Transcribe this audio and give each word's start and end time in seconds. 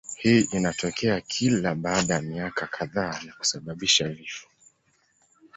Hii 0.17 0.41
inatokea 0.41 1.21
kila 1.21 1.75
baada 1.75 2.13
ya 2.13 2.21
miaka 2.21 2.67
kadhaa 2.67 3.19
na 3.25 3.33
kusababisha 3.33 4.09
vifo. 4.09 4.47